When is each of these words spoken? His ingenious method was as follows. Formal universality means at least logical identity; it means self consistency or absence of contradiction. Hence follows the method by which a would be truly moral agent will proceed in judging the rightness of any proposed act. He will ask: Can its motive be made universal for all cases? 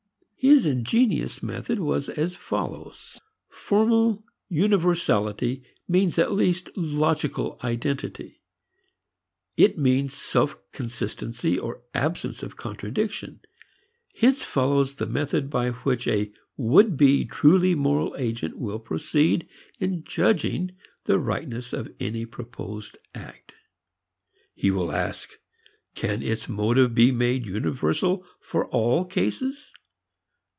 His 0.43 0.65
ingenious 0.65 1.43
method 1.43 1.77
was 1.77 2.09
as 2.09 2.35
follows. 2.35 3.21
Formal 3.47 4.25
universality 4.49 5.61
means 5.87 6.17
at 6.17 6.31
least 6.33 6.75
logical 6.75 7.59
identity; 7.63 8.41
it 9.55 9.77
means 9.77 10.15
self 10.15 10.57
consistency 10.71 11.59
or 11.59 11.83
absence 11.93 12.41
of 12.41 12.57
contradiction. 12.57 13.41
Hence 14.15 14.43
follows 14.43 14.95
the 14.95 15.05
method 15.05 15.51
by 15.51 15.69
which 15.69 16.07
a 16.07 16.31
would 16.57 16.97
be 16.97 17.23
truly 17.23 17.75
moral 17.75 18.15
agent 18.17 18.57
will 18.57 18.79
proceed 18.79 19.47
in 19.79 20.03
judging 20.03 20.71
the 21.03 21.19
rightness 21.19 21.71
of 21.71 21.93
any 21.99 22.25
proposed 22.25 22.97
act. 23.13 23.53
He 24.55 24.71
will 24.71 24.91
ask: 24.91 25.33
Can 25.93 26.23
its 26.23 26.49
motive 26.49 26.95
be 26.95 27.11
made 27.11 27.45
universal 27.45 28.25
for 28.39 28.65
all 28.69 29.05
cases? 29.05 29.71